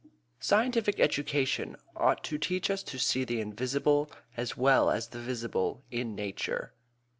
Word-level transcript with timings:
"Scientific 0.39 0.99
education 0.99 1.75
ought 1.95 2.23
to 2.23 2.39
teach 2.39 2.71
us 2.71 2.81
to 2.81 2.97
see 2.97 3.23
the 3.23 3.39
invisible 3.39 4.09
as 4.35 4.57
well 4.57 4.89
as 4.89 5.09
the 5.09 5.19
visible 5.19 5.83
in 5.91 6.15
nature." 6.15 6.73